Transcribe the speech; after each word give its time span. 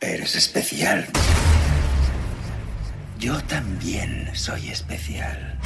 Eres 0.00 0.36
especial. 0.36 1.06
Yo 3.18 3.38
también 3.42 4.30
soy 4.32 4.70
especial. 4.70 5.58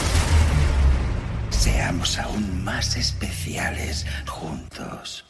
Seamos 1.51 2.19
aún 2.19 2.65
más 2.65 2.97
especiales 2.97 4.05
juntos. 4.27 5.25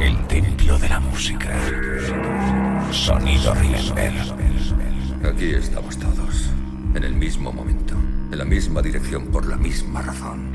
El 0.00 0.26
templo 0.26 0.78
de 0.78 0.88
la 0.88 1.00
música. 1.00 1.54
Sonido 2.92 3.52
Remember. 3.52 4.12
Aquí 5.30 5.50
estamos 5.50 5.98
todos. 5.98 6.50
En 6.94 7.04
el 7.04 7.14
mismo 7.14 7.52
momento. 7.52 7.94
En 8.30 8.38
la 8.38 8.44
misma 8.44 8.82
dirección 8.82 9.26
por 9.28 9.46
la 9.46 9.56
misma 9.56 10.02
razón. 10.02 10.52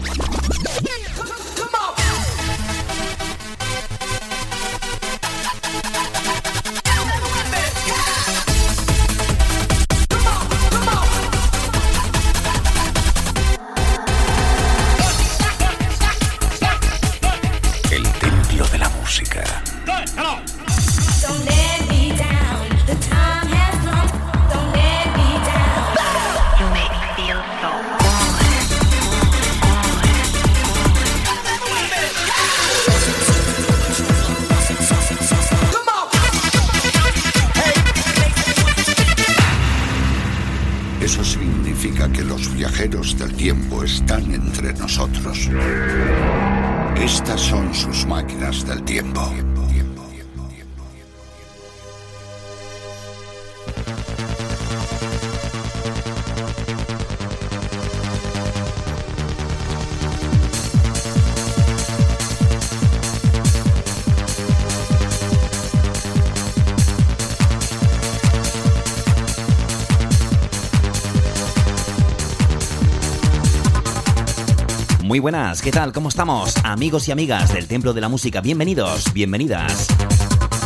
Buenas, 75.24 75.62
¿qué 75.62 75.72
tal? 75.72 75.94
¿Cómo 75.94 76.09
estamos? 76.09 76.53
Amigos 76.66 77.07
y 77.07 77.13
amigas 77.13 77.53
del 77.53 77.66
Templo 77.66 77.94
de 77.94 78.02
la 78.02 78.09
Música, 78.09 78.41
bienvenidos, 78.41 79.13
bienvenidas 79.13 79.88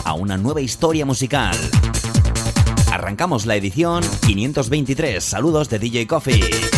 a 0.04 0.14
una 0.14 0.36
nueva 0.36 0.62
historia 0.62 1.06
musical. 1.06 1.56
Arrancamos 2.92 3.46
la 3.46 3.56
edición 3.56 4.04
523. 4.26 5.24
Saludos 5.24 5.70
de 5.70 5.78
DJ 5.78 6.08
Coffee. 6.08 6.77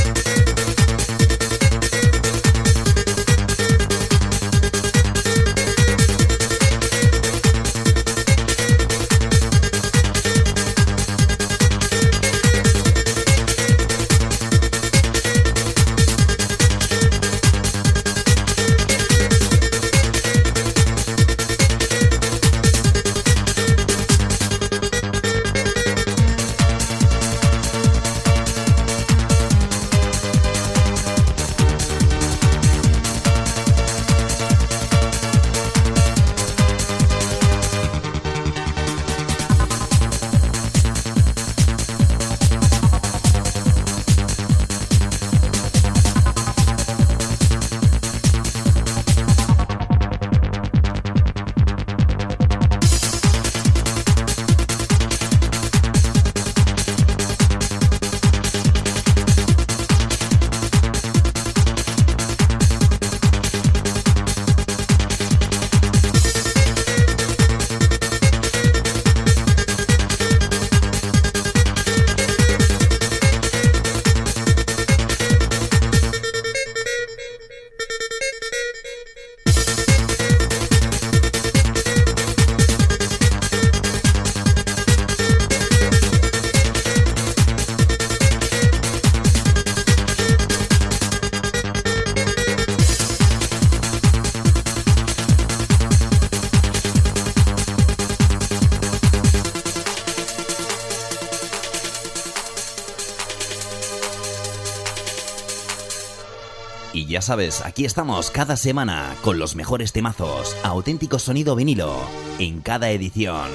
Y 106.92 107.06
ya 107.06 107.22
sabes, 107.22 107.62
aquí 107.62 107.86
estamos 107.86 108.32
cada 108.32 108.58
semana 108.58 109.16
con 109.22 109.38
los 109.38 109.56
mejores 109.56 109.92
temazos, 109.92 110.56
auténtico 110.64 111.20
sonido 111.20 111.56
vinilo, 111.56 111.96
en 112.40 112.62
cada 112.62 112.90
edición, 112.90 113.50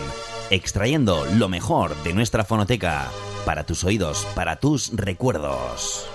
extrayendo 0.51 1.25
lo 1.37 1.49
mejor 1.49 1.97
de 2.05 2.15
nuestra 2.15 2.45
fonoteca 2.45 3.11
para 3.45 3.65
tus 3.65 3.83
oídos, 3.83 4.25
para 4.37 4.61
tus 4.61 4.93
recuerdos. 4.95 6.07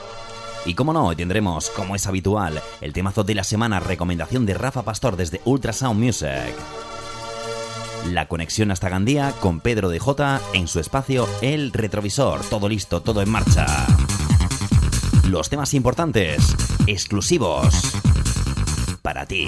Y 0.65 0.75
como 0.75 0.93
no, 0.93 1.13
tendremos, 1.13 1.69
como 1.69 1.95
es 1.95 2.07
habitual, 2.07 2.61
el 2.79 2.93
temazo 2.93 3.25
de 3.25 3.35
la 3.35 3.43
semana, 3.43 3.81
recomendación 3.81 4.45
de 4.45 4.53
Rafa 4.53 4.83
Pastor 4.83 5.17
desde 5.17 5.41
Ultrasound 5.43 6.01
Music. 6.01 6.55
La 8.07 8.29
conexión 8.29 8.71
hasta 8.71 8.87
Gandía 8.87 9.33
con 9.41 9.59
Pedro 9.59 9.89
de 9.89 9.99
en 10.53 10.67
su 10.69 10.79
espacio 10.79 11.27
El 11.41 11.73
Retrovisor. 11.73 12.41
Todo 12.49 12.69
listo, 12.69 13.01
todo 13.01 13.21
en 13.21 13.29
marcha. 13.29 13.65
Los 15.29 15.49
temas 15.49 15.73
importantes, 15.73 16.55
exclusivos, 16.91 17.73
para 19.01 19.25
ti. 19.25 19.47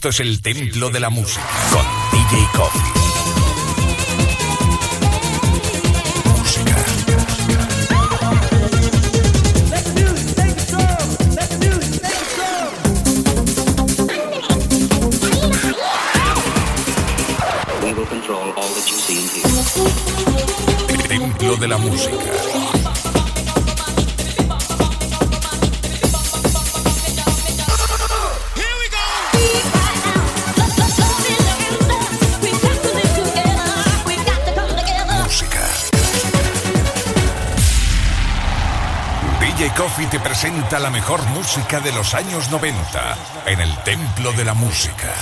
Esto 0.00 0.08
es 0.08 0.20
el 0.20 0.40
templo 0.40 0.88
de 0.88 0.98
la 0.98 1.10
música 1.10 1.46
con 1.70 1.84
DJ 2.10 2.48
Coffee. 2.56 2.80
Templo 21.08 21.56
de 21.56 21.68
la 21.68 21.76
música. 21.76 22.39
Te 40.10 40.18
presenta 40.18 40.80
la 40.80 40.90
mejor 40.90 41.22
música 41.28 41.78
de 41.78 41.92
los 41.92 42.14
años 42.14 42.50
90 42.50 43.16
en 43.46 43.60
el 43.60 43.76
Templo 43.84 44.32
de 44.32 44.44
la 44.44 44.54
Música. 44.54 45.14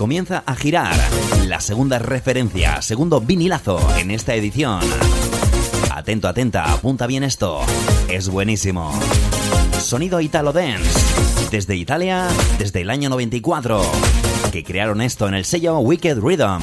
Comienza 0.00 0.42
a 0.46 0.56
girar 0.56 0.96
la 1.46 1.60
segunda 1.60 1.98
referencia, 1.98 2.80
segundo 2.80 3.20
vinilazo 3.20 3.78
en 3.98 4.10
esta 4.10 4.34
edición. 4.34 4.80
Atento, 5.90 6.26
atenta, 6.26 6.72
apunta 6.72 7.06
bien 7.06 7.22
esto. 7.22 7.60
Es 8.08 8.30
buenísimo. 8.30 8.98
Sonido 9.78 10.22
Italo 10.22 10.54
Dance. 10.54 10.98
Desde 11.50 11.76
Italia, 11.76 12.28
desde 12.58 12.80
el 12.80 12.88
año 12.88 13.10
94. 13.10 13.82
Que 14.50 14.64
crearon 14.64 15.02
esto 15.02 15.28
en 15.28 15.34
el 15.34 15.44
sello 15.44 15.80
Wicked 15.80 16.18
Rhythm. 16.18 16.62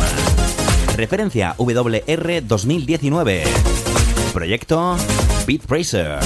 Referencia 0.95 1.53
WR 1.59 2.41
2019. 2.41 3.43
Proyecto 4.33 4.97
Beat 5.45 5.67
Bracer. 5.67 6.17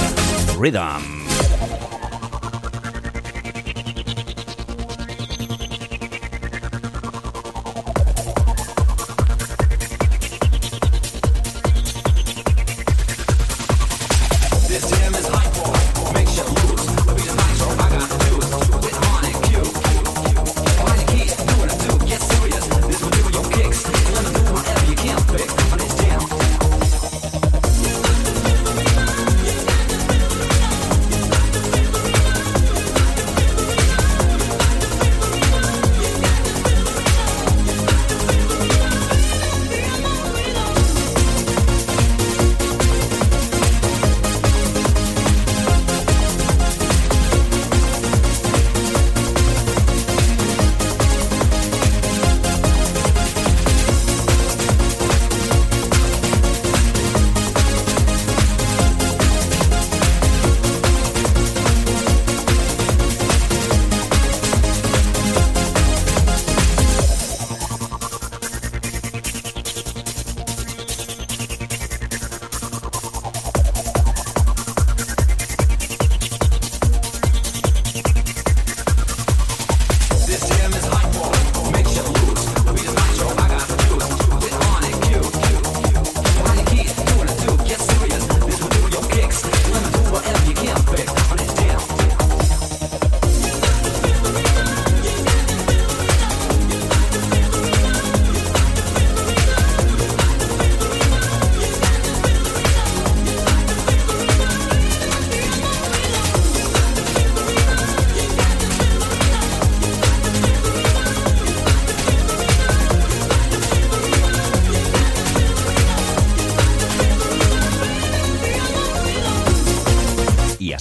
Rhythm. 0.58 1.21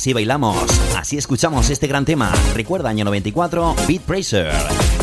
Así 0.01 0.13
bailamos, 0.13 0.57
así 0.97 1.15
escuchamos 1.19 1.69
este 1.69 1.85
gran 1.85 2.05
tema. 2.05 2.33
Recuerda, 2.55 2.89
año 2.89 3.05
94, 3.05 3.75
Beat 3.87 4.07
Bracer, 4.07 4.51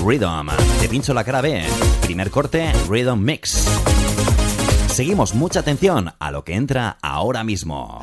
Rhythm. 0.04 0.48
Te 0.80 0.88
pincho 0.88 1.14
la 1.14 1.22
cara 1.22 1.40
B. 1.40 1.62
Primer 2.02 2.32
corte, 2.32 2.72
Rhythm 2.88 3.20
Mix. 3.20 3.64
Seguimos 4.88 5.36
mucha 5.36 5.60
atención 5.60 6.12
a 6.18 6.30
lo 6.32 6.42
que 6.42 6.56
entra 6.56 6.98
ahora 7.00 7.44
mismo. 7.44 7.97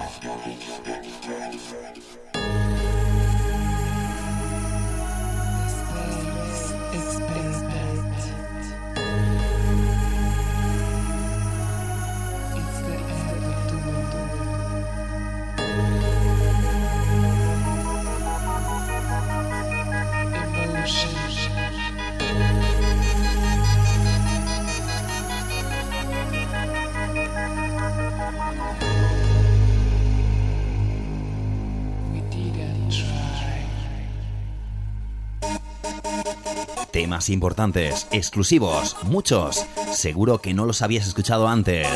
Importantes, 37.30 38.08
exclusivos, 38.12 38.98
muchos. 39.04 39.66
Seguro 39.94 40.40
que 40.42 40.54
no 40.54 40.66
los 40.66 40.82
habías 40.82 41.08
escuchado 41.08 41.48
antes. 41.48 41.88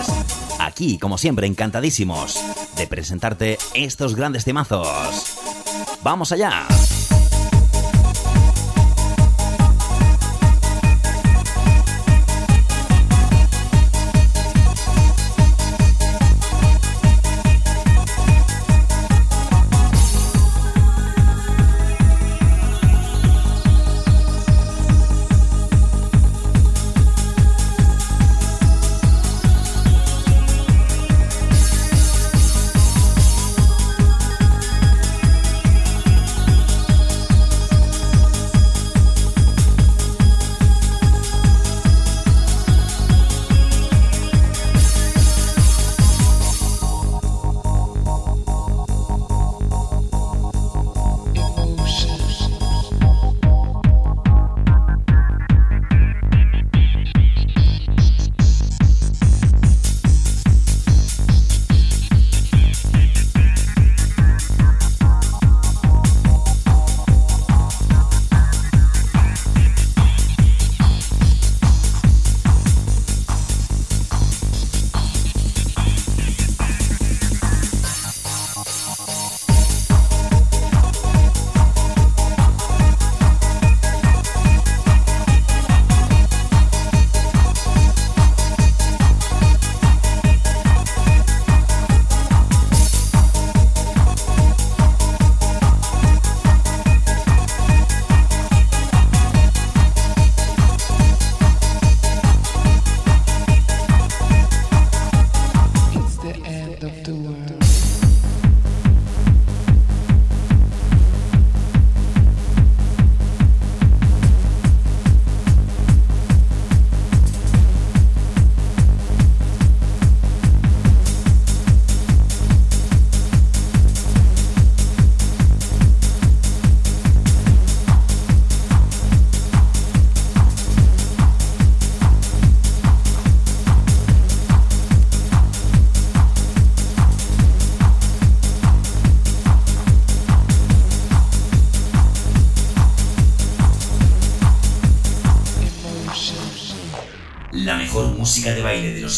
Aquí, 0.59 0.97
como 0.97 1.17
siempre, 1.17 1.45
encantadísimos 1.45 2.39
de 2.77 2.87
presentarte 2.87 3.57
estos 3.73 4.15
grandes 4.15 4.45
temazos. 4.45 5.35
¡Vamos 6.01 6.31
allá! 6.31 6.68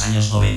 Años 0.01 0.29
90 0.29 0.50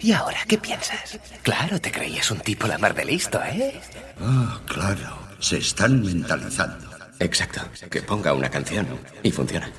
¿Y 0.00 0.12
ahora 0.12 0.38
qué 0.46 0.58
piensas? 0.58 1.18
Claro, 1.42 1.80
te 1.80 1.90
creías 1.90 2.30
un 2.30 2.40
tipo 2.40 2.66
la 2.66 2.78
mar 2.78 2.94
de 2.94 3.04
listo, 3.04 3.42
¿eh? 3.42 3.80
Ah, 4.20 4.60
claro. 4.66 5.18
Se 5.38 5.58
están 5.58 6.02
mentalizando. 6.02 6.88
Exacto. 7.18 7.60
Que 7.90 8.02
ponga 8.02 8.32
una 8.32 8.50
canción 8.50 8.86
y 9.22 9.30
funciona. 9.30 9.70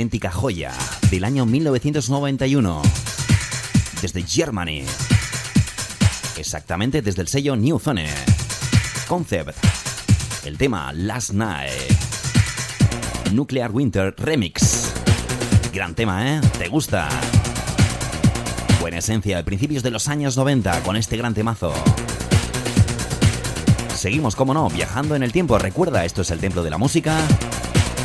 Auténtica 0.00 0.30
joya 0.30 0.72
del 1.10 1.24
año 1.24 1.44
1991, 1.44 2.80
desde 4.00 4.22
Germany, 4.22 4.82
exactamente 6.38 7.02
desde 7.02 7.20
el 7.20 7.28
sello 7.28 7.54
New 7.54 7.78
Zone. 7.78 8.08
Concept, 9.06 9.54
el 10.46 10.56
tema 10.56 10.94
Last 10.94 11.32
Night, 11.32 11.70
Nuclear 13.32 13.70
Winter 13.72 14.14
Remix. 14.16 14.90
Gran 15.74 15.94
tema, 15.94 16.34
¿eh? 16.34 16.40
¿Te 16.58 16.68
gusta? 16.68 17.06
Buena 18.80 18.98
esencia 19.00 19.36
de 19.36 19.44
principios 19.44 19.82
de 19.82 19.90
los 19.90 20.08
años 20.08 20.34
90 20.34 20.82
con 20.82 20.96
este 20.96 21.18
gran 21.18 21.34
temazo. 21.34 21.74
Seguimos, 23.94 24.34
como 24.34 24.54
no, 24.54 24.70
viajando 24.70 25.14
en 25.14 25.22
el 25.22 25.30
tiempo. 25.30 25.58
Recuerda, 25.58 26.06
esto 26.06 26.22
es 26.22 26.30
el 26.30 26.38
Templo 26.38 26.62
de 26.62 26.70
la 26.70 26.78
Música 26.78 27.18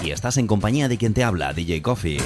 y 0.06 0.12
estás 0.12 0.38
en 0.38 0.46
compañía 0.46 0.88
de 0.88 0.98
quien 0.98 1.14
te 1.14 1.24
habla, 1.24 1.54
DJ 1.54 1.82
Coffee. 1.82 2.20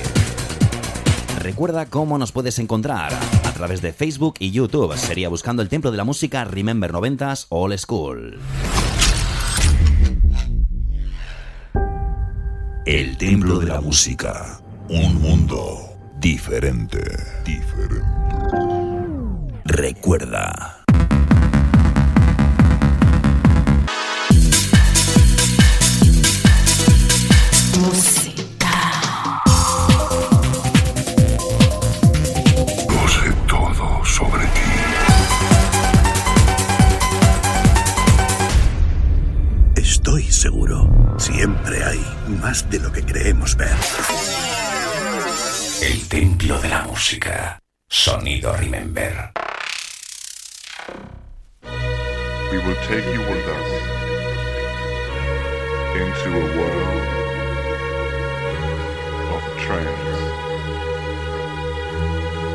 Recuerda 1.39 1.85
cómo 1.85 2.17
nos 2.17 2.33
puedes 2.33 2.59
encontrar 2.59 3.13
a 3.13 3.51
través 3.53 3.81
de 3.81 3.93
Facebook 3.93 4.35
y 4.39 4.51
YouTube. 4.51 4.95
Sería 4.97 5.29
buscando 5.29 5.61
el 5.61 5.69
Templo 5.69 5.89
de 5.89 5.97
la 5.97 6.03
Música 6.03 6.43
Remember 6.43 6.91
90s 6.91 7.45
All 7.49 7.77
School. 7.77 8.37
El 12.85 13.17
Templo 13.17 13.59
de 13.59 13.67
la 13.67 13.79
Música. 13.79 14.59
Un 14.89 15.21
mundo 15.21 15.77
diferente. 16.19 16.99
Diferente. 17.45 18.03
Recuerda. 19.63 20.78
Sobre 34.29 34.45
ti. 34.45 34.61
Estoy 39.75 40.23
seguro. 40.23 40.87
Siempre 41.17 41.83
hay 41.83 41.99
más 42.41 42.69
de 42.69 42.79
lo 42.79 42.91
que 42.91 43.03
creemos 43.03 43.55
ver. 43.55 43.75
El 45.81 46.07
templo 46.07 46.59
de 46.59 46.69
la 46.69 46.83
música. 46.83 47.59
Sonido 47.89 48.53
Remember. 48.57 49.31
We 52.51 52.57
will 52.57 52.77
take 52.87 53.05
you 53.13 53.21
with 53.21 53.45
us 53.47 53.69
into 55.95 56.29
a 56.29 56.45
world 56.57 57.03
of 59.33 59.43
trance 59.57 60.19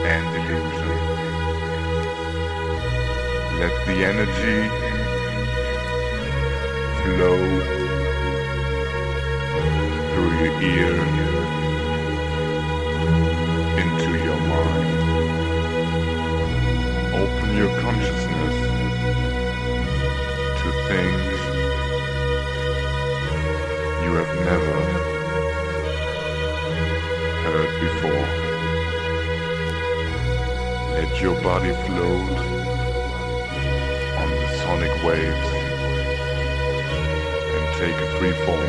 and 0.06 0.36
illusion. 0.36 0.73
Let 3.60 3.86
the 3.86 4.04
energy 4.04 4.60
flow 7.00 7.38
through 10.10 10.34
your 10.42 10.54
ear 10.62 10.94
into 13.82 14.10
your 14.24 14.40
mind. 14.52 14.90
Open 17.14 17.48
your 17.56 17.72
consciousness 17.80 18.56
to 20.60 20.66
things 20.88 21.38
you 24.04 24.12
have 24.20 24.32
never 24.50 24.76
heard 27.44 27.72
before. 27.86 28.28
Let 30.92 31.10
your 31.22 31.36
body 31.40 31.72
float 31.86 32.63
waves 34.80 35.48
and 37.54 37.64
take 37.78 37.94
a 37.94 38.06
free 38.18 38.32
fall 38.44 38.68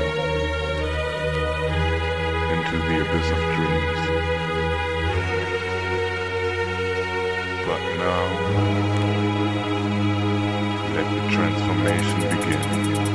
into 2.54 2.78
the 2.78 2.96
abyss 3.02 3.32
of 3.32 3.40
dreams. 3.56 4.02
But 7.66 7.82
now, 7.98 8.26
let 10.94 11.08
the 11.16 11.22
transformation 11.32 12.20
begin. 12.22 13.15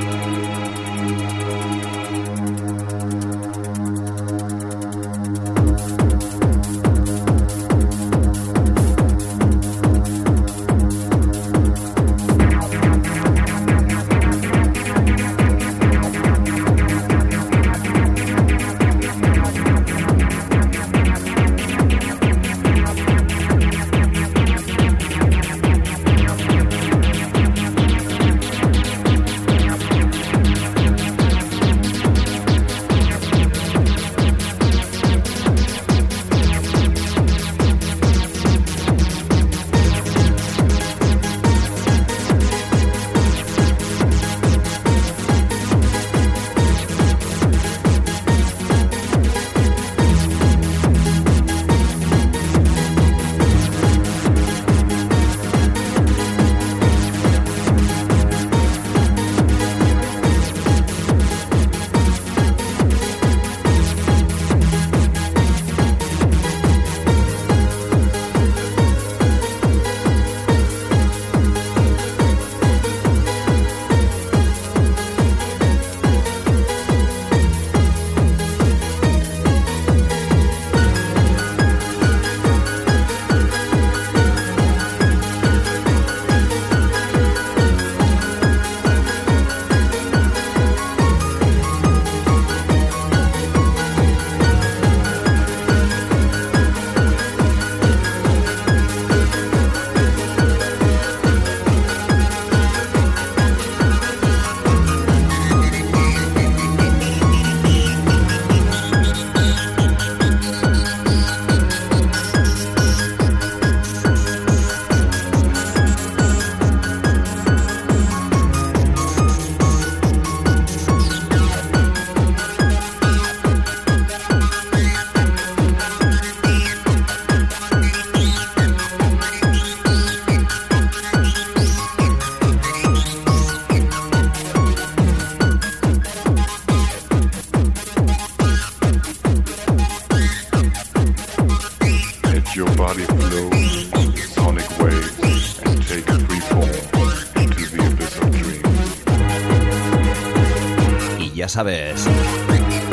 Sabes, 151.51 152.07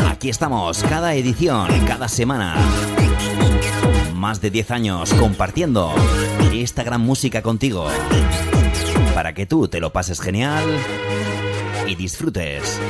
aquí 0.10 0.30
estamos, 0.30 0.82
cada 0.82 1.14
edición, 1.14 1.70
cada 1.86 2.08
semana. 2.08 2.56
Más 4.16 4.42
de 4.42 4.50
10 4.50 4.72
años 4.72 5.14
compartiendo 5.14 5.94
esta 6.52 6.82
gran 6.82 7.02
música 7.02 7.44
contigo. 7.44 7.88
Para 9.14 9.34
que 9.36 9.46
tú 9.46 9.68
te 9.68 9.80
lo 9.80 9.94
pases 9.94 10.20
genial 10.20 10.64
y 11.88 11.94
disfrutes 11.94 12.82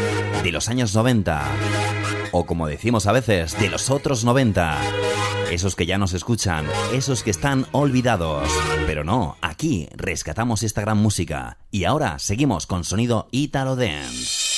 de 0.41 0.51
los 0.53 0.69
años 0.69 0.95
90. 0.95 1.45
O 2.31 2.45
como 2.45 2.67
decimos 2.67 3.05
a 3.05 3.11
veces, 3.11 3.59
de 3.59 3.69
los 3.69 3.89
otros 3.89 4.23
90. 4.23 4.77
Esos 5.51 5.75
que 5.75 5.85
ya 5.85 5.97
nos 5.97 6.13
escuchan, 6.13 6.65
esos 6.93 7.23
que 7.23 7.31
están 7.31 7.67
olvidados. 7.73 8.49
Pero 8.85 9.03
no, 9.03 9.35
aquí 9.41 9.89
rescatamos 9.97 10.63
esta 10.63 10.79
gran 10.79 10.97
música. 10.97 11.57
Y 11.71 11.83
ahora 11.83 12.19
seguimos 12.19 12.67
con 12.67 12.85
sonido 12.85 13.27
Italo 13.31 13.75
Dance. 13.75 14.56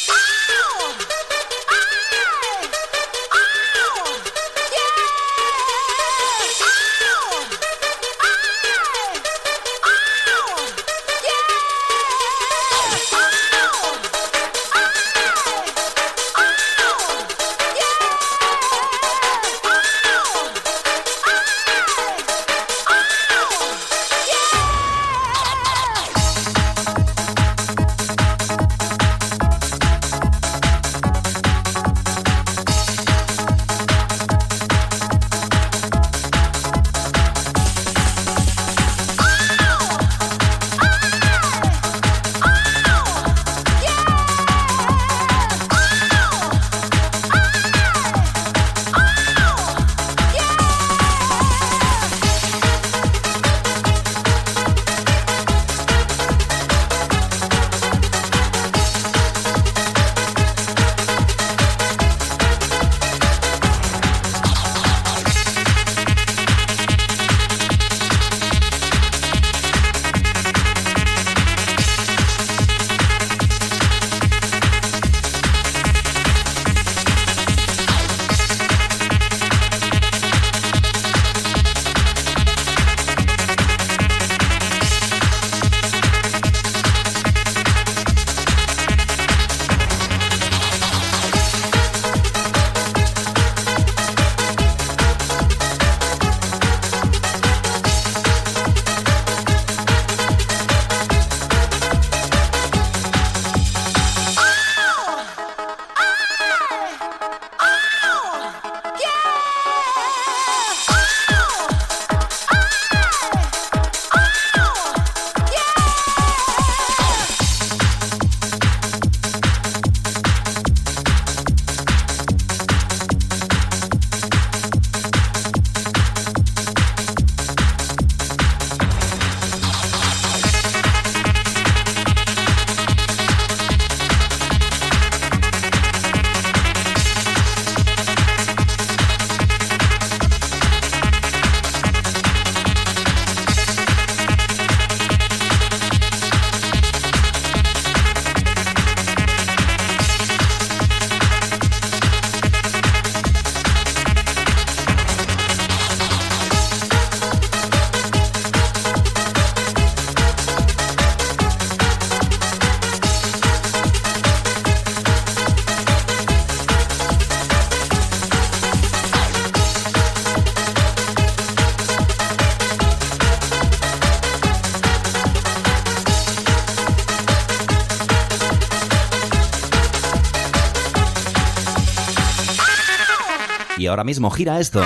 Ahora 184.00 184.06
mismo 184.06 184.32
gira 184.32 184.62
esto. 184.62 184.82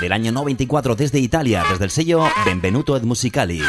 Del 0.00 0.12
año 0.12 0.30
94 0.30 0.94
desde 0.94 1.18
Italia, 1.18 1.64
desde 1.68 1.86
el 1.86 1.90
sello 1.90 2.22
Benvenuto 2.44 2.96
et 2.96 3.02
Musicali. 3.02 3.60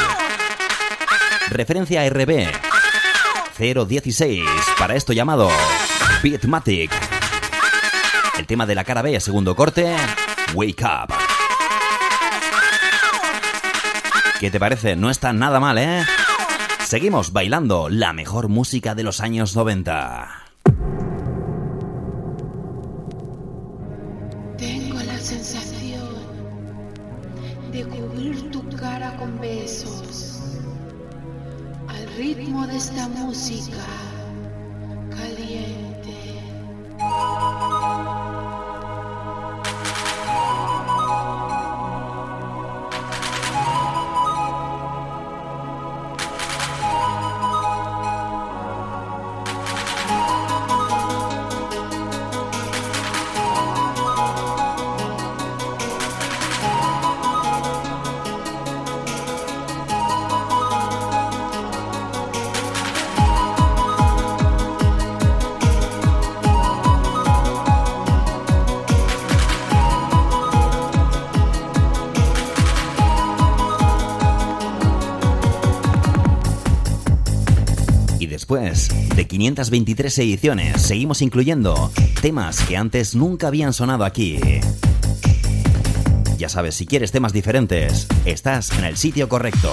Referencia 1.50 2.08
RB 2.08 2.46
016 3.58 4.44
para 4.78 4.94
esto 4.94 5.14
llamado 5.14 5.50
Beatmatic. 6.22 6.92
El 8.38 8.46
tema 8.46 8.68
de 8.68 8.76
la 8.76 8.84
cara 8.84 9.02
B, 9.02 9.20
segundo 9.20 9.56
corte, 9.56 9.96
Wake 10.54 10.86
Up. 10.86 11.16
¿Qué 14.40 14.52
te 14.52 14.60
parece? 14.60 14.96
No 14.96 15.10
está 15.10 15.34
nada 15.34 15.60
mal, 15.60 15.80
¿eh? 15.80 16.06
Seguimos 16.86 17.34
bailando 17.34 17.90
la 17.90 18.14
mejor 18.14 18.50
música 18.50 18.94
de 18.94 19.02
los 19.02 19.20
años 19.20 19.56
90. 19.56 20.47
Ritmo 32.18 32.66
de 32.66 32.78
esta 32.78 33.08
música 33.10 33.86
caliente. 35.12 36.42
523 79.38 80.18
ediciones, 80.18 80.82
seguimos 80.82 81.22
incluyendo 81.22 81.92
temas 82.24 82.60
que 82.62 82.76
antes 82.76 83.14
nunca 83.14 83.48
habían 83.48 83.72
sonado 83.72 84.04
aquí. 84.04 84.40
Ya 86.40 86.50
sabes, 86.50 86.74
si 86.74 86.88
quieres 86.88 87.12
temas 87.12 87.34
diferentes, 87.34 88.08
estás 88.26 88.72
en 88.80 88.86
el 88.86 88.98
sitio 88.98 89.30
correcto. 89.30 89.72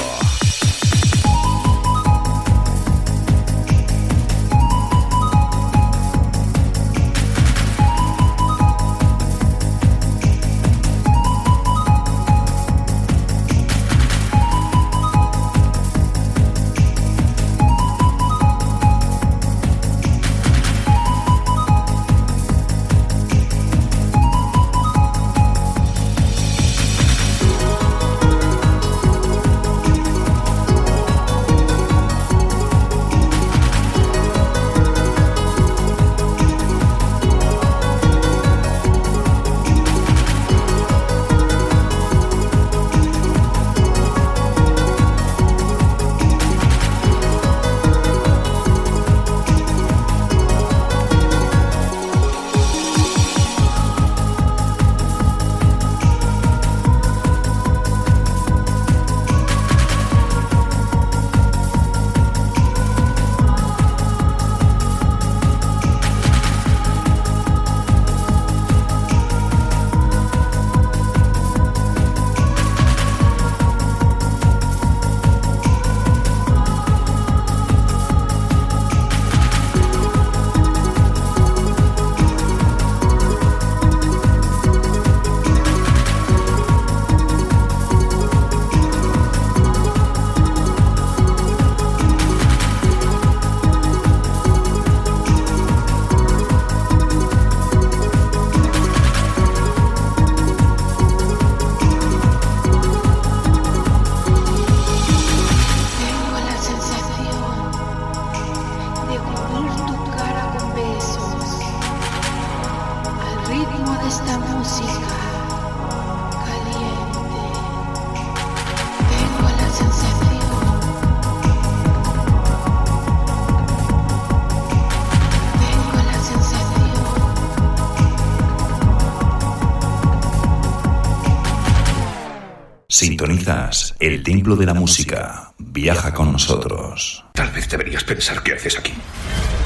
Sintonizas 133.44 133.94
el 134.00 134.22
templo 134.22 134.56
de 134.56 134.64
la 134.64 134.72
música. 134.72 135.52
Viaja 135.58 136.14
con 136.14 136.32
nosotros. 136.32 137.22
Tal 137.34 137.50
vez 137.50 137.68
deberías 137.68 138.02
pensar 138.02 138.42
qué 138.42 138.54
haces 138.54 138.78
aquí. 138.78 138.94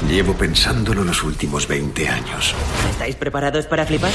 Llevo 0.09 0.33
pensándolo 0.33 1.05
los 1.05 1.23
últimos 1.23 1.65
20 1.65 2.09
años. 2.09 2.53
¿Estáis 2.89 3.15
preparados 3.15 3.67
para 3.67 3.85
flipar? 3.85 4.11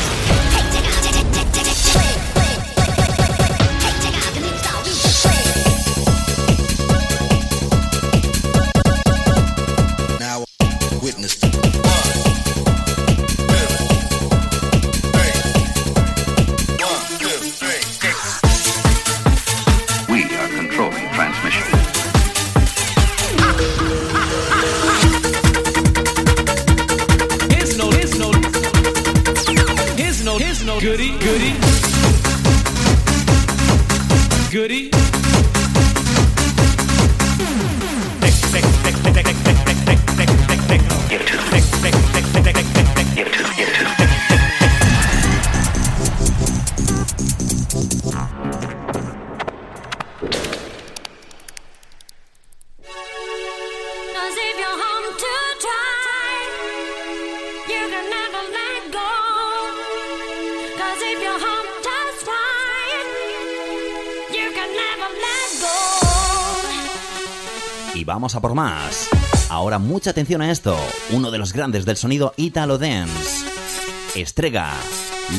Por 68.44 68.54
más. 68.54 69.08
Ahora 69.48 69.78
mucha 69.78 70.10
atención 70.10 70.42
a 70.42 70.50
esto. 70.50 70.76
Uno 71.12 71.30
de 71.30 71.38
los 71.38 71.54
grandes 71.54 71.86
del 71.86 71.96
sonido 71.96 72.34
Italo 72.36 72.76
Dance. 72.76 73.46
Estrega, 74.14 74.70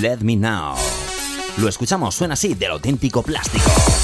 Let 0.02 0.22
Me 0.22 0.36
Now. 0.36 0.74
Lo 1.58 1.70
escuchamos, 1.70 2.16
suena 2.16 2.34
así 2.34 2.56
del 2.56 2.72
auténtico 2.72 3.22
plástico. 3.22 3.95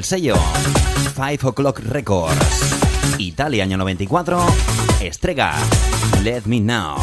Desde 0.00 0.16
el 0.16 0.22
sello 0.22 0.34
Five 1.14 1.38
O'Clock 1.42 1.80
Records. 1.80 3.18
Italia 3.18 3.64
año 3.64 3.76
94, 3.76 4.40
Estrega, 5.00 5.54
Let 6.22 6.42
Me 6.46 6.60
Now. 6.60 6.96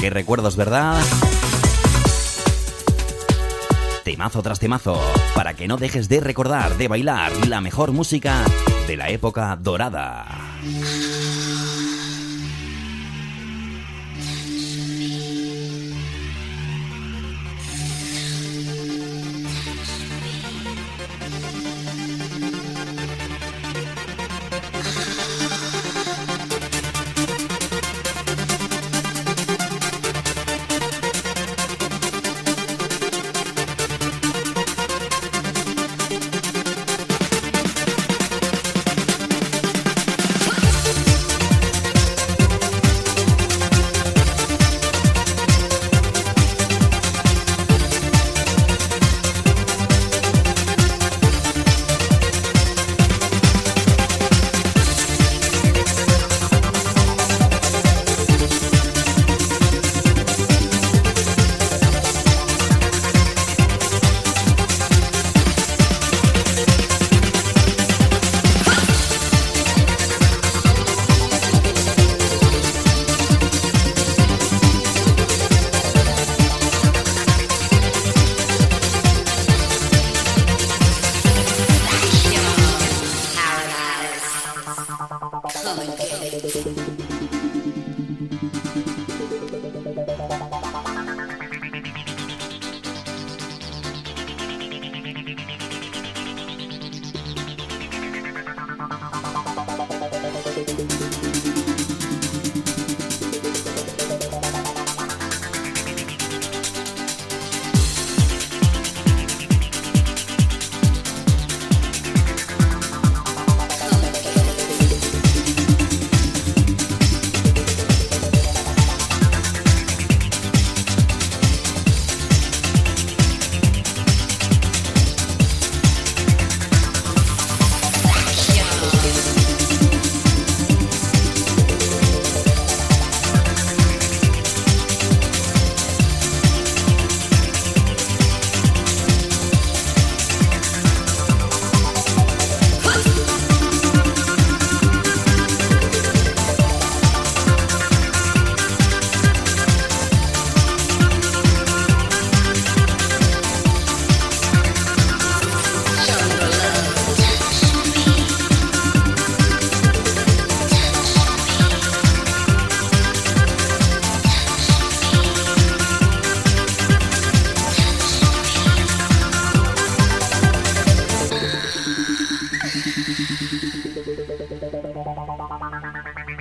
Qué 0.00 0.10
recuerdos, 0.10 0.56
¿verdad? 0.56 1.00
Temazo 4.04 4.42
tras 4.42 4.58
temazo, 4.58 5.00
para 5.34 5.54
que 5.54 5.68
no 5.68 5.76
dejes 5.76 6.08
de 6.08 6.20
recordar, 6.20 6.76
de 6.76 6.88
bailar 6.88 7.30
la 7.46 7.60
mejor 7.60 7.92
música 7.92 8.42
de 8.86 8.96
la 8.96 9.10
época 9.10 9.56
dorada. 9.56 10.26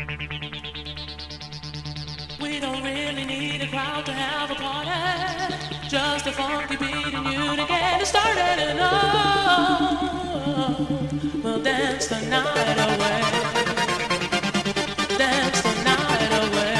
We 0.08 0.16
don't 2.62 2.82
really 2.82 3.26
need 3.26 3.62
a 3.62 3.68
crowd 3.68 4.06
to 4.06 4.14
have 4.14 4.50
a 4.50 4.56
party. 4.56 4.90
Just 5.90 6.28
a 6.28 6.32
funky 6.32 6.78
beat 6.78 7.14
and 7.14 7.26
you 7.26 7.58
to 7.58 7.66
get 7.68 8.02
it 8.02 8.08
started. 8.08 8.40
And 8.40 8.80
oh, 8.82 10.88
we'll 11.44 11.62
dance 11.62 12.08
the 12.08 12.22
night 12.22 12.78
away. 12.88 13.22
Dance 15.18 15.62
the 15.62 15.74
night 15.84 16.32
away. 16.40 16.76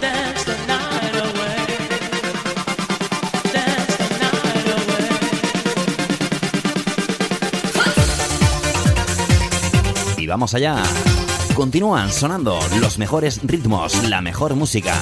Dance 0.00 0.44
the 0.44 0.56
night 0.66 1.16
away. 1.26 1.66
Dance 3.52 3.96
the 4.00 4.08
night 4.24 4.68
away. 4.78 5.08
Y 10.16 10.26
vamos 10.26 10.54
allá. 10.54 10.82
Continúan 11.56 12.12
sonando 12.12 12.60
los 12.82 12.98
mejores 12.98 13.40
ritmos, 13.42 14.06
la 14.10 14.20
mejor 14.20 14.54
música. 14.54 14.92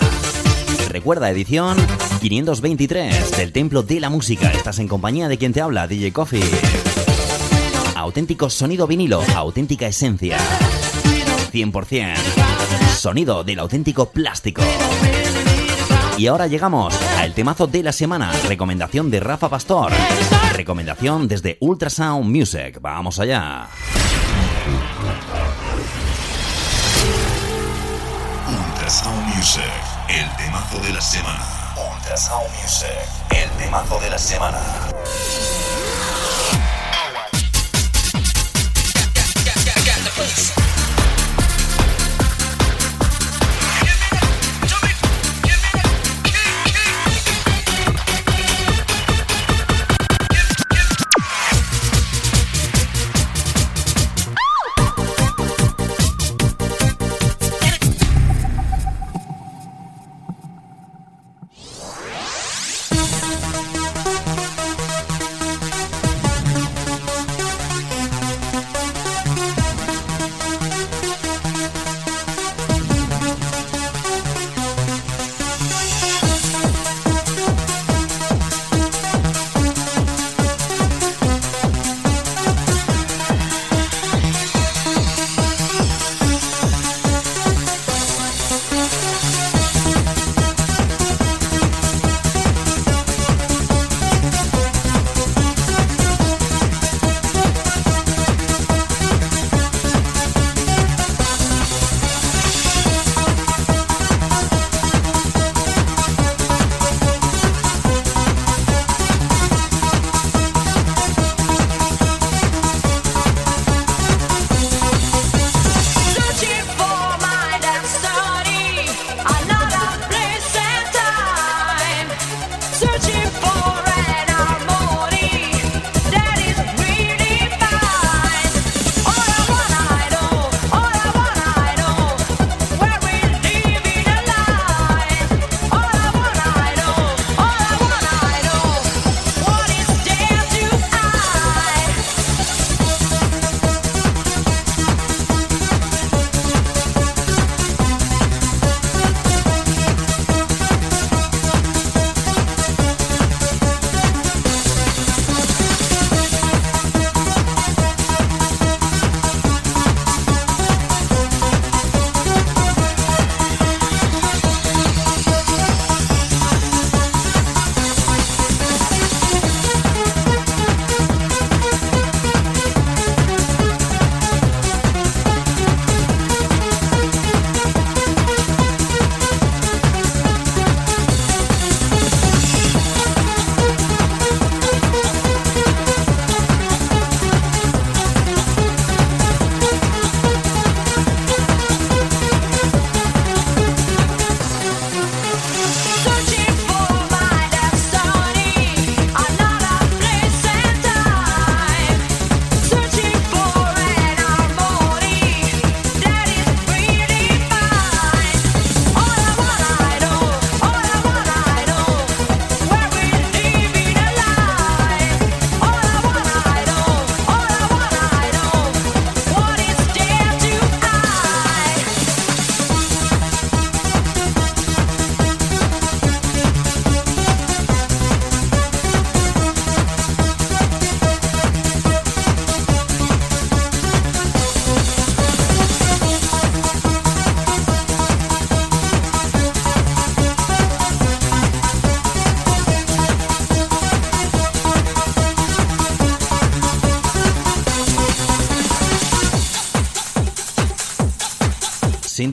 Recuerda, 0.89 1.29
edición 1.29 1.77
523 2.21 3.37
del 3.37 3.51
Templo 3.51 3.83
de 3.83 3.99
la 3.99 4.09
Música. 4.09 4.53
Estás 4.53 4.79
en 4.79 4.87
compañía 4.87 5.27
de 5.27 5.37
quien 5.37 5.53
te 5.53 5.61
habla, 5.61 5.89
DJ 5.89 6.13
Coffee. 6.13 6.45
Auténtico 7.97 8.49
sonido 8.51 8.87
vinilo, 8.87 9.21
auténtica 9.35 9.89
esencia. 9.89 10.39
100%. 11.53 12.15
Sonido 12.97 13.43
del 13.43 13.59
auténtico 13.59 14.11
plástico. 14.11 14.63
Y 16.17 16.29
ahora 16.29 16.47
llegamos 16.47 16.95
al 17.19 17.35
temazo 17.35 17.67
de 17.67 17.83
la 17.83 17.93
semana. 17.93 18.31
Recomendación 18.47 19.11
de 19.11 19.19
Rafa 19.19 19.49
Pastor. 19.49 19.91
Recomendación 20.55 21.27
desde 21.27 21.59
Ultrasound 21.59 22.31
Music. 22.31 22.79
Vamos 22.81 23.19
allá. 23.19 23.69
Music, 29.45 29.63
el 30.09 30.37
temazo 30.39 30.79
de 30.79 30.91
la 30.91 31.03
semana. 31.03 31.45
Ultrasound 31.77 32.49
Music, 32.63 32.89
el 33.29 33.51
temazo 33.59 34.01
de 34.01 34.09
la 34.09 34.19
semana. 34.19 34.59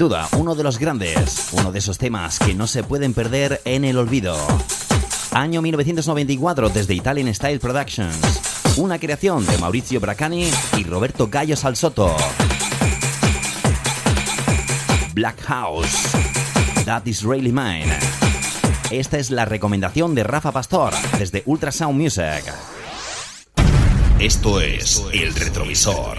Duda, 0.02 0.28
uno 0.36 0.56
de 0.56 0.64
los 0.64 0.80
grandes, 0.80 1.50
uno 1.52 1.72
de 1.72 1.78
esos 1.78 2.00
temas 2.00 2.40
que 2.40 2.56
no 2.56 2.66
se 2.66 2.82
pueden 2.82 3.14
perder 3.14 3.62
en 3.66 3.86
el 3.86 4.00
olvido. 4.00 4.36
Año 5.32 5.62
1994 5.62 6.70
desde 6.70 6.96
Italian 6.96 7.32
Style 7.36 7.60
Productions. 7.60 8.18
Una 8.78 8.98
creación 8.98 9.46
de 9.46 9.60
Maurizio 9.60 10.00
Bracani 10.00 10.50
y 10.76 10.84
Roberto 10.86 11.28
Gallo 11.28 11.56
Salsoto. 11.56 12.16
Black 15.14 15.40
House. 15.44 16.10
That 16.86 17.06
is 17.06 17.22
really 17.22 17.52
mine. 17.52 17.94
Esta 18.90 19.20
es 19.20 19.30
la 19.30 19.46
recomendación 19.46 20.16
de 20.16 20.24
Rafa 20.24 20.52
Pastor 20.52 20.96
desde 21.20 21.44
Ultrasound 21.46 22.02
Music. 22.02 22.44
Esto 24.18 24.62
es 24.62 25.04
El 25.14 25.36
Retrovisor. 25.36 26.18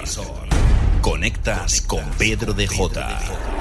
Conectas 1.00 1.80
con 1.80 2.04
Pedro 2.16 2.52
de 2.52 2.68
J. 2.68 3.51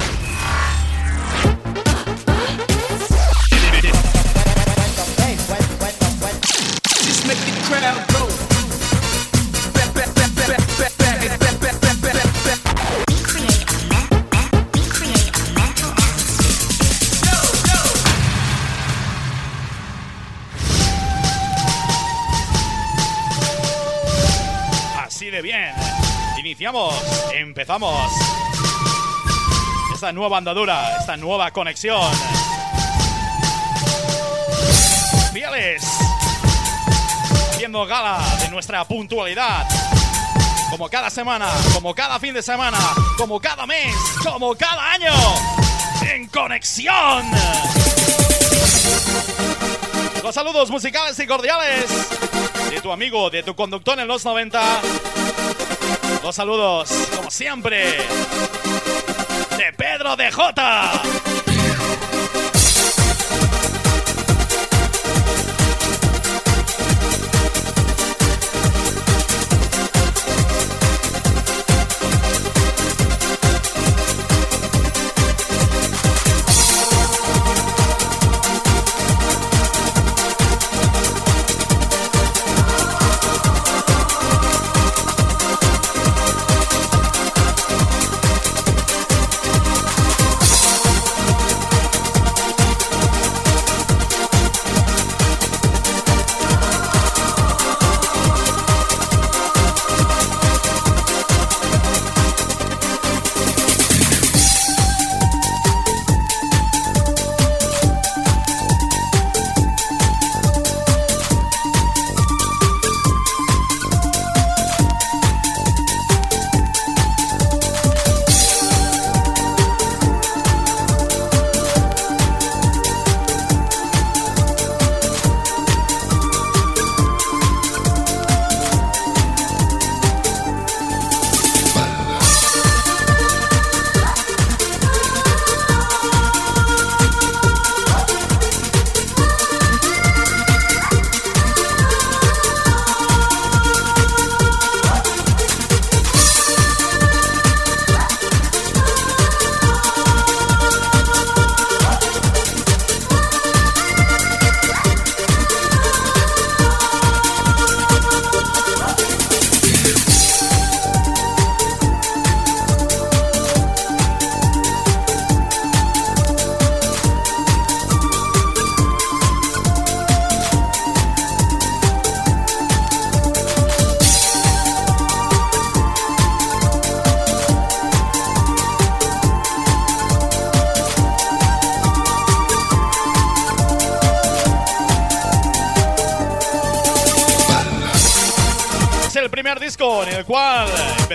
Bien. 25.42 25.74
Iniciamos, 26.38 26.94
empezamos. 27.34 28.12
Esta 29.92 30.12
nueva 30.12 30.38
andadura, 30.38 30.98
esta 31.00 31.18
nueva 31.18 31.50
conexión. 31.50 32.12
Fieles. 35.34 35.84
Haciendo 37.52 37.86
gala 37.88 38.20
de 38.40 38.50
nuestra 38.50 38.86
puntualidad. 38.86 39.68
Como 40.70 40.90
cada 40.90 41.10
semana, 41.10 41.50
como 41.74 41.96
cada 41.96 42.20
fin 42.20 42.36
de 42.36 42.44
semana, 42.44 42.78
como 43.18 43.40
cada 43.40 43.66
mes, 43.66 43.96
como 44.24 44.56
cada 44.56 44.92
año. 44.92 45.14
En 46.14 46.28
conexión. 46.28 47.32
Los 50.24 50.36
saludos 50.36 50.70
musicales 50.70 51.18
y 51.20 51.26
cordiales 51.26 51.86
de 52.70 52.80
tu 52.80 52.92
amigo, 52.92 53.30
de 53.30 53.44
tu 53.44 53.54
conductor 53.56 54.00
en 54.00 54.08
los 54.08 54.24
90. 54.24 54.62
Los 56.24 56.36
saludos, 56.36 56.90
como 57.16 57.32
siempre, 57.32 57.98
de 59.58 59.74
Pedro 59.76 60.16
de 60.16 60.32
J. 60.32 60.92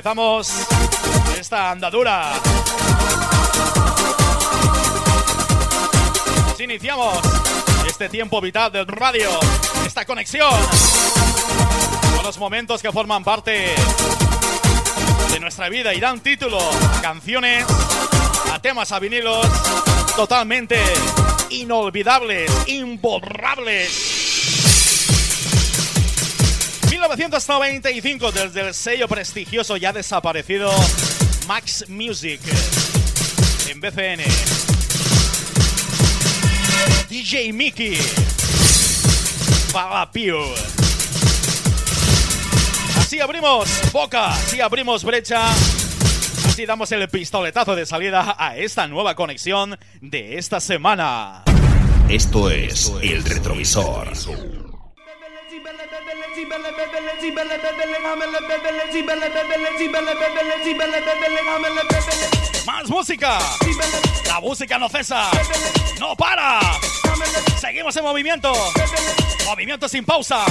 empezamos 0.07 0.53
esta 1.37 1.73
andadura. 1.73 2.31
Iniciamos 6.61 7.19
este 7.89 8.09
tiempo 8.09 8.41
vital 8.41 8.71
del 8.71 8.87
radio, 8.87 9.29
esta 9.85 10.05
conexión 10.05 10.53
con 12.15 12.25
los 12.25 12.39
momentos 12.39 12.81
que 12.83 12.93
forman 12.93 13.25
parte 13.25 13.75
de 15.33 15.41
nuestra 15.41 15.69
vida 15.69 15.93
y 15.93 15.99
dan 15.99 16.21
título 16.21 16.61
a 16.61 17.03
canciones, 17.03 17.65
a 18.53 18.61
temas, 18.61 18.93
a 18.93 19.01
vinilos 19.01 19.45
totalmente 20.15 20.79
inolvidables, 21.51 22.49
imborrables. 22.69 24.06
1995 27.15 28.33
desde 28.33 28.61
el 28.63 28.75
sello 28.75 29.07
prestigioso 29.07 29.77
ya 29.77 29.93
desaparecido 29.93 30.73
Max 31.47 31.85
Music 31.89 32.41
en 33.71 33.81
BCN. 33.81 34.25
DJ 37.09 37.53
Mickey. 37.53 37.97
Pagapio. 39.73 40.39
Así 42.99 43.21
abrimos 43.21 43.69
boca, 43.93 44.33
así 44.33 44.61
abrimos 44.61 45.05
brecha. 45.05 45.49
Así 46.49 46.67
damos 46.67 46.91
el 46.91 47.09
pistoletazo 47.09 47.77
de 47.77 47.87
salida 47.87 48.35
a 48.37 48.57
esta 48.57 48.89
nueva 48.89 49.15
conexión 49.15 49.79
de 50.01 50.39
esta 50.39 50.59
semana. 50.61 51.45
Esto 52.09 52.51
es 52.51 52.93
El 53.01 53.25
Retrovisor. 53.25 54.56
Más 62.67 62.89
música. 62.89 63.39
La 64.27 64.41
música 64.41 64.79
no 64.79 64.89
cesa. 64.89 65.31
No 65.99 66.17
para. 66.17 66.61
Seguimos 67.61 67.97
en 67.97 68.05
movimiento. 68.05 68.53
Movimiento 69.47 69.89
sin 69.89 70.05
pausa. 70.05 70.45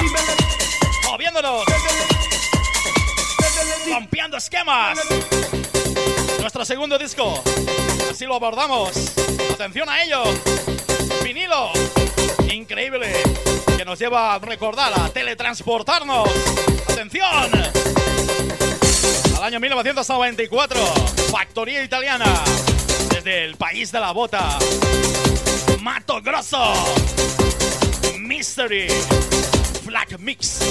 Moviéndonos. 1.04 1.64
Rompiendo 3.90 4.38
esquemas. 4.38 5.00
Nuestro 6.40 6.66
segundo 6.66 6.98
disco. 6.98 7.44
así 8.10 8.26
lo 8.26 8.36
abordamos. 8.36 8.92
Atención 9.54 9.90
a 9.90 10.04
ello. 10.04 10.24
Vinilo. 11.24 11.72
Increíble. 12.52 13.35
Nos 13.86 14.00
lleva 14.00 14.34
a 14.34 14.40
recordar, 14.40 14.92
a 15.00 15.10
teletransportarnos. 15.10 16.28
Atención. 16.90 17.52
Al 19.38 19.44
año 19.44 19.60
1994. 19.60 20.80
Factoría 21.32 21.84
italiana. 21.84 22.26
Desde 23.12 23.46
el 23.46 23.56
país 23.58 23.92
de 23.92 24.00
la 24.00 24.12
bota. 24.12 24.58
Mato 25.82 26.20
Grosso. 26.24 26.74
Mystery. 28.18 28.88
Black 29.86 30.18
Mix. 30.18 30.62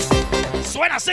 Suena 0.73 0.97
así. 0.97 1.13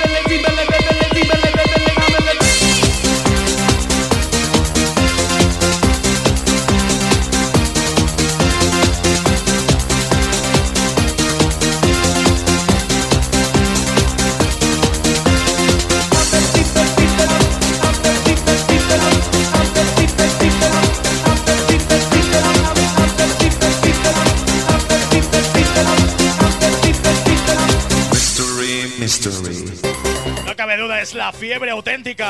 Es 31.01 31.15
la 31.15 31.33
fiebre 31.33 31.71
auténtica 31.71 32.29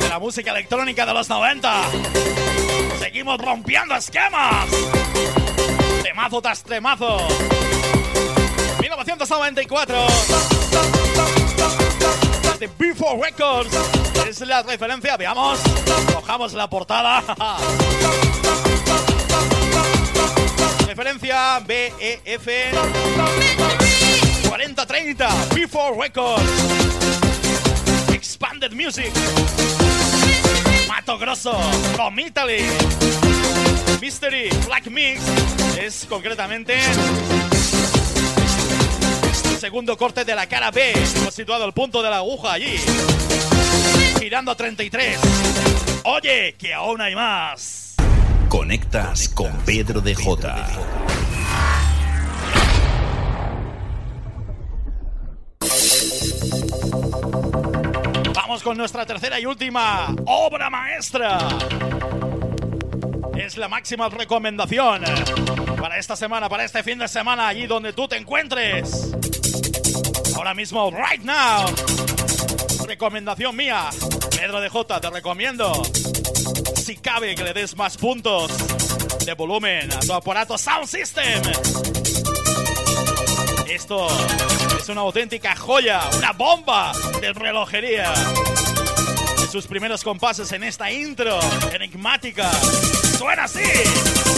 de 0.00 0.08
la 0.08 0.18
música 0.18 0.50
electrónica 0.50 1.06
de 1.06 1.14
los 1.14 1.28
90. 1.28 1.84
Seguimos 2.98 3.38
rompiendo 3.38 3.94
esquemas. 3.94 4.66
Temazo 6.02 6.42
tras 6.42 6.64
temazo. 6.64 7.28
1994. 8.80 10.06
De 12.58 12.68
Before 12.76 13.22
Records. 13.22 13.70
Es 14.28 14.40
la 14.40 14.62
referencia, 14.62 15.16
veamos. 15.16 15.60
Cojamos 16.12 16.54
la 16.54 16.68
portada. 16.68 17.22
referencia 20.88 21.60
BEF 21.60 22.48
4030 24.48 25.28
Before 25.54 26.00
Records 26.00 27.23
Music. 28.72 29.10
Mato 30.88 31.18
Grosso 31.18 31.52
From 31.94 32.14
Mystery 32.14 32.62
Black 34.66 34.86
Mix 34.86 35.20
es 35.78 36.06
concretamente 36.08 36.78
segundo 39.58 39.96
corte 39.96 40.24
de 40.24 40.34
la 40.34 40.46
cara 40.46 40.70
B. 40.70 40.92
Hemos 40.92 41.34
situado 41.34 41.64
el 41.64 41.72
punto 41.72 42.02
de 42.02 42.10
la 42.10 42.18
aguja 42.18 42.52
allí. 42.52 42.76
Girando 44.20 44.50
a 44.50 44.54
33 44.54 45.18
oye 46.04 46.54
que 46.58 46.74
aún 46.74 47.00
hay 47.00 47.14
más. 47.14 47.94
Conectas 48.48 49.28
con 49.30 49.52
Pedro 49.64 50.00
de 50.00 50.14
J. 50.14 50.68
Con 58.62 58.78
nuestra 58.78 59.04
tercera 59.04 59.40
y 59.40 59.46
última 59.46 60.14
obra 60.26 60.70
maestra. 60.70 61.38
Es 63.36 63.56
la 63.56 63.68
máxima 63.68 64.08
recomendación 64.08 65.02
para 65.80 65.98
esta 65.98 66.14
semana, 66.14 66.48
para 66.48 66.64
este 66.64 66.82
fin 66.82 66.98
de 66.98 67.08
semana, 67.08 67.48
allí 67.48 67.66
donde 67.66 67.92
tú 67.92 68.06
te 68.06 68.16
encuentres. 68.16 69.12
Ahora 70.36 70.54
mismo, 70.54 70.90
right 70.90 71.22
now. 71.22 71.66
Recomendación 72.86 73.56
mía, 73.56 73.90
Pedro 74.30 74.60
de 74.60 74.68
J, 74.68 75.00
te 75.00 75.10
recomiendo. 75.10 75.82
Si 76.76 76.96
cabe 76.96 77.34
que 77.34 77.42
le 77.42 77.52
des 77.52 77.76
más 77.76 77.96
puntos 77.96 78.52
de 79.26 79.34
volumen 79.34 79.92
a 79.92 80.00
tu 80.00 80.12
aparato 80.12 80.56
Sound 80.56 80.86
System. 80.86 81.42
Esto 83.74 84.06
es 84.78 84.88
una 84.88 85.00
auténtica 85.00 85.56
joya, 85.56 86.00
una 86.16 86.30
bomba 86.30 86.92
de 87.20 87.32
relojería. 87.32 88.14
Sus 89.50 89.66
primeros 89.66 90.04
compases 90.04 90.52
en 90.52 90.62
esta 90.62 90.92
intro 90.92 91.40
enigmática. 91.72 92.52
Suena 93.18 93.44
así. 93.44 94.33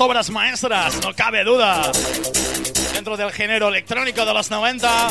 Obras 0.00 0.30
maestras, 0.30 1.00
no 1.02 1.14
cabe 1.14 1.44
duda. 1.44 1.90
Dentro 2.92 3.16
del 3.16 3.32
género 3.32 3.68
electrónico 3.68 4.24
de 4.24 4.34
los 4.34 4.50
90. 4.50 5.08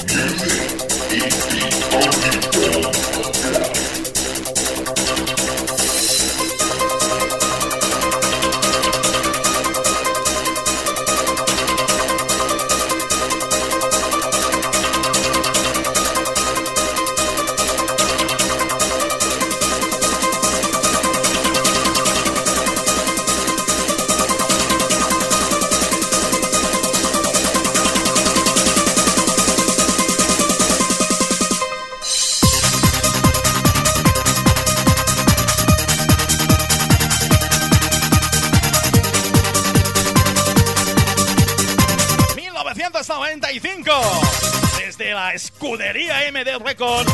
Escudería 45.36 46.32
MD 46.32 46.64
Records, 46.64 47.12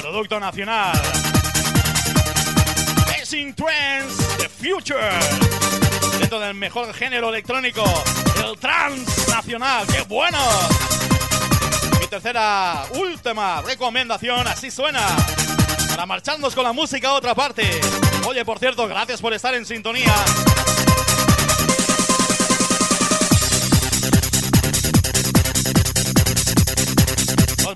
producto 0.00 0.38
nacional. 0.38 0.96
Facing 3.06 3.54
Trends, 3.54 4.38
The 4.38 4.48
Future, 4.48 5.18
dentro 6.20 6.38
del 6.38 6.54
mejor 6.54 6.94
género 6.94 7.30
electrónico, 7.30 7.82
el 8.44 8.56
trans 8.60 9.28
nacional, 9.28 9.84
¡qué 9.88 10.02
bueno! 10.02 10.38
Mi 11.98 12.06
tercera, 12.06 12.84
última 12.94 13.62
recomendación, 13.62 14.46
así 14.46 14.70
suena. 14.70 15.04
Para 15.88 16.06
marcharnos 16.06 16.54
con 16.54 16.62
la 16.62 16.72
música 16.72 17.08
a 17.08 17.14
otra 17.14 17.34
parte. 17.34 17.68
Oye, 18.28 18.44
por 18.44 18.60
cierto, 18.60 18.86
gracias 18.86 19.20
por 19.20 19.34
estar 19.34 19.54
en 19.54 19.66
sintonía. 19.66 20.14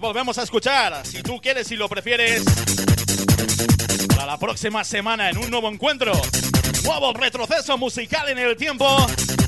Volvemos 0.03 0.37
a 0.37 0.43
escuchar, 0.43 1.07
si 1.07 1.23
tú 1.23 1.41
quieres 1.41 1.71
y 1.71 1.77
lo 1.77 1.89
prefieres, 1.89 2.43
para 4.09 4.27
la 4.27 4.37
próxima 4.37 4.83
semana 4.83 5.31
en 5.31 5.39
un 5.39 5.49
nuevo 5.49 5.69
encuentro, 5.69 6.13
nuevo 6.85 7.13
retroceso 7.13 7.79
musical 7.79 8.29
en 8.29 8.39
el 8.39 8.57
tiempo, 8.57 9.07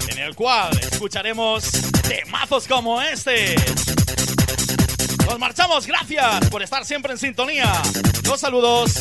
en 0.08 0.18
el 0.18 0.36
cual 0.36 0.70
escucharemos 0.78 1.64
temazos 2.02 2.68
como 2.68 3.02
este. 3.02 3.56
Nos 5.26 5.38
marchamos, 5.40 5.88
gracias 5.88 6.48
por 6.48 6.62
estar 6.62 6.84
siempre 6.84 7.12
en 7.12 7.18
sintonía. 7.18 7.72
Los 8.24 8.38
saludos 8.38 8.94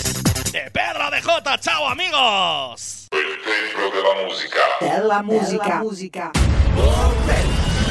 de 0.52 0.72
Pedro 0.72 1.12
de 1.12 1.22
J. 1.22 1.60
Chao, 1.60 1.88
amigos. 1.88 3.10
Templo 3.12 3.92
de 3.92 4.02
la 4.02 4.28
música. 4.28 4.60
Bella 4.82 5.22
musica. 5.22 5.80
musica. 5.84 6.32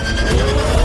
I 0.05 0.82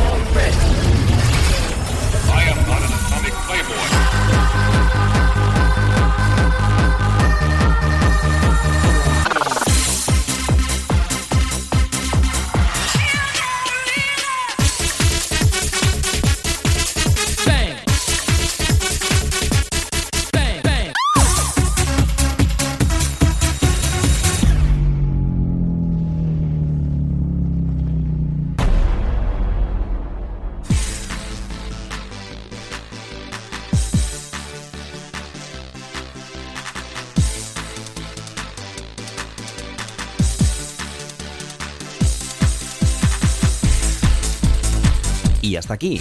hasta 45.68 45.74
aquí, 45.74 45.99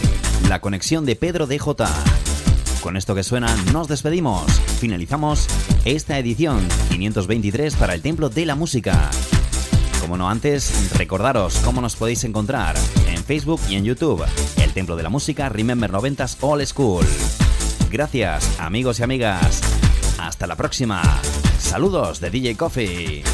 la 0.49 0.61
conexión 0.61 1.05
de 1.07 1.17
Pedro 1.17 1.49
DJ. 1.49 1.87
Con 2.83 2.97
esto 2.97 3.17
que 3.17 3.25
suena, 3.25 3.53
nos 3.73 3.89
despedimos. 3.89 4.45
Finalizamos 4.79 5.49
esta 5.85 6.17
edición 6.21 6.69
523 6.91 7.75
para 7.75 7.95
el 7.95 8.01
Templo 8.01 8.29
de 8.29 8.47
la 8.47 8.55
Música. 8.55 9.11
Como 10.01 10.17
no 10.17 10.31
antes, 10.31 10.97
recordaros 10.97 11.57
cómo 11.64 11.81
nos 11.81 11.97
podéis 11.97 12.23
encontrar 12.23 12.77
en 13.09 13.25
Facebook 13.25 13.61
y 13.69 13.75
en 13.75 13.83
YouTube. 13.83 14.25
El 14.62 14.73
Templo 14.73 14.95
de 14.95 15.03
la 15.03 15.09
Música 15.09 15.49
Remember 15.49 15.91
90s 15.91 16.37
All 16.43 16.64
School. 16.64 17.05
Gracias, 17.91 18.61
amigos 18.61 19.01
y 19.01 19.03
amigas. 19.03 19.62
Hasta 20.21 20.47
la 20.47 20.55
próxima. 20.55 21.03
Saludos 21.59 22.21
de 22.21 22.31
DJ 22.31 22.57
Coffee. 22.57 23.25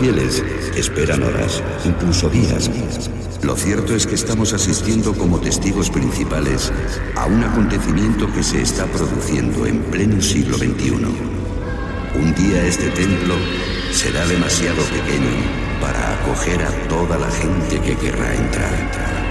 Fieles 0.00 0.42
esperan 0.76 1.22
horas, 1.22 1.62
incluso 1.84 2.30
días. 2.30 2.70
Lo 3.42 3.54
cierto 3.54 3.94
es 3.94 4.06
que 4.06 4.14
estamos 4.14 4.54
asistiendo 4.54 5.12
como 5.12 5.38
testigos 5.40 5.90
principales 5.90 6.72
a 7.16 7.26
un 7.26 7.44
acontecimiento 7.44 8.26
que 8.32 8.42
se 8.42 8.62
está 8.62 8.86
produciendo 8.86 9.66
en 9.66 9.78
pleno 9.90 10.22
siglo 10.22 10.56
XXI. 10.56 10.92
Un 12.14 12.34
día 12.34 12.66
este 12.66 12.88
templo 12.90 13.34
será 13.92 14.24
demasiado 14.26 14.82
pequeño 14.84 15.36
para 15.82 16.14
acoger 16.14 16.62
a 16.62 16.70
toda 16.88 17.18
la 17.18 17.30
gente 17.30 17.78
que 17.80 17.94
querrá 17.96 18.34
entrar. 18.34 19.29